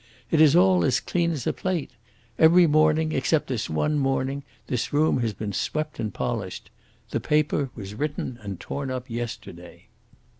It 0.31 0.41
is 0.41 0.55
all 0.55 0.83
as 0.83 0.99
clean 0.99 1.29
as 1.31 1.45
a 1.45 1.53
plate. 1.53 1.91
Every 2.39 2.65
morning, 2.65 3.11
except 3.11 3.45
this 3.49 3.69
one 3.69 3.99
morning, 3.99 4.41
this 4.65 4.91
room 4.91 5.19
has 5.19 5.31
been 5.31 5.53
swept 5.53 5.99
and 5.99 6.11
polished. 6.11 6.71
The 7.11 7.19
paper 7.19 7.69
was 7.75 7.93
written 7.93 8.39
and 8.41 8.59
torn 8.59 8.89
up 8.89 9.11
yesterday." 9.11 9.89